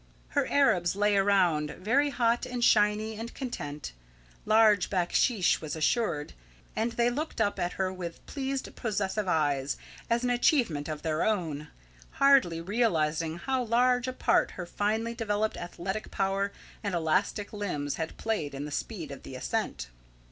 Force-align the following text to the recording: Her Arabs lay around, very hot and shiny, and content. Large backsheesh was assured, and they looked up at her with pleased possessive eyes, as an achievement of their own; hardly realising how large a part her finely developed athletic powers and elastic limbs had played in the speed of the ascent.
Her 0.29 0.47
Arabs 0.47 0.95
lay 0.95 1.15
around, 1.15 1.69
very 1.79 2.09
hot 2.09 2.47
and 2.47 2.63
shiny, 2.63 3.15
and 3.19 3.31
content. 3.35 3.91
Large 4.47 4.89
backsheesh 4.89 5.61
was 5.61 5.75
assured, 5.75 6.33
and 6.75 6.93
they 6.93 7.11
looked 7.11 7.39
up 7.39 7.59
at 7.59 7.73
her 7.73 7.93
with 7.93 8.25
pleased 8.25 8.75
possessive 8.75 9.27
eyes, 9.27 9.77
as 10.09 10.23
an 10.23 10.31
achievement 10.31 10.89
of 10.89 11.03
their 11.03 11.23
own; 11.23 11.67
hardly 12.13 12.59
realising 12.59 13.37
how 13.37 13.61
large 13.61 14.07
a 14.07 14.13
part 14.13 14.49
her 14.57 14.65
finely 14.65 15.13
developed 15.13 15.55
athletic 15.55 16.09
powers 16.09 16.49
and 16.83 16.95
elastic 16.95 17.53
limbs 17.53 17.97
had 17.97 18.17
played 18.17 18.55
in 18.55 18.65
the 18.65 18.71
speed 18.71 19.11
of 19.11 19.21
the 19.21 19.35
ascent. 19.35 19.85